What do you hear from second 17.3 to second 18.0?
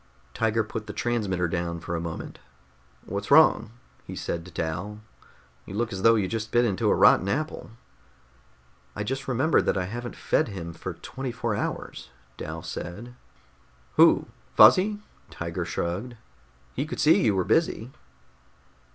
were busy."